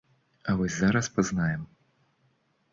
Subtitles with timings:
[0.49, 1.61] А вось зараз спазнаем.